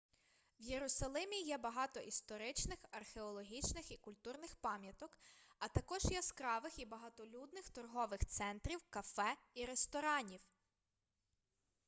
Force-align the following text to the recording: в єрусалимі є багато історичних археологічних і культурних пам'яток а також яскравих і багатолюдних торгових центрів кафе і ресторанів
в 0.59 0.63
єрусалимі 0.63 1.41
є 1.41 1.57
багато 1.57 1.99
історичних 1.99 2.79
археологічних 2.91 3.91
і 3.91 3.97
культурних 3.97 4.55
пам'яток 4.55 5.17
а 5.59 5.67
також 5.67 6.05
яскравих 6.05 6.79
і 6.79 6.85
багатолюдних 6.85 7.69
торгових 7.69 8.25
центрів 8.25 8.79
кафе 8.89 9.35
і 9.53 9.65
ресторанів 9.65 10.41